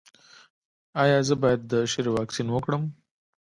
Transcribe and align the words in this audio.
ایا 1.01 1.19
زه 1.27 1.35
باید 1.41 1.61
د 1.71 1.73
شري 1.91 2.11
واکسین 2.13 2.47
وکړم؟ 2.51 2.83